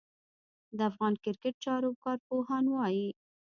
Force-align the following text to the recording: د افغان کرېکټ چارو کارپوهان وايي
د 0.77 0.79
افغان 0.89 1.13
کرېکټ 1.23 1.55
چارو 1.65 1.89
کارپوهان 2.03 2.65
وايي 2.69 3.09